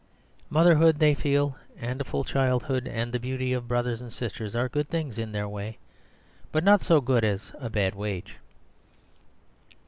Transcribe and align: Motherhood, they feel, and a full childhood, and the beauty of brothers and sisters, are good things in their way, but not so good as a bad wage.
Motherhood, 0.49 0.97
they 0.97 1.13
feel, 1.13 1.57
and 1.79 2.01
a 2.01 2.03
full 2.03 2.23
childhood, 2.23 2.87
and 2.87 3.13
the 3.13 3.19
beauty 3.19 3.53
of 3.53 3.67
brothers 3.67 4.01
and 4.01 4.11
sisters, 4.11 4.55
are 4.55 4.67
good 4.67 4.89
things 4.89 5.19
in 5.19 5.31
their 5.31 5.47
way, 5.47 5.77
but 6.51 6.63
not 6.63 6.81
so 6.81 7.01
good 7.01 7.23
as 7.23 7.51
a 7.59 7.69
bad 7.69 7.93
wage. 7.93 8.37